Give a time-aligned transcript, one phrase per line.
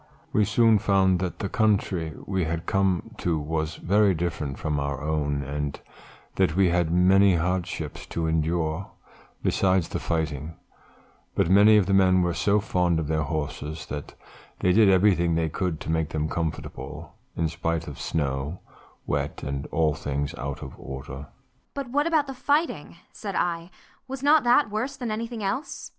[0.33, 4.99] "We soon found that the country we had come to was very different from our
[4.99, 5.79] own and
[6.37, 8.89] that we had many hardships to endure
[9.43, 10.55] besides the fighting;
[11.35, 14.15] but many of the men were so fond of their horses that
[14.61, 18.59] they did everything they could to make them comfortable in spite of snow,
[19.05, 21.27] wet, and all things out of order."
[21.75, 23.69] "But what about the fighting?" said I,
[24.07, 25.89] "was not that worse than anything else?"